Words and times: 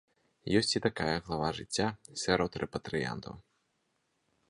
Ёсць 0.59 0.73
і 0.77 0.81
такая 0.85 1.17
глава 1.27 1.49
жыцця 1.59 1.87
сярод 2.25 2.51
рэпатрыянтаў. 2.65 3.41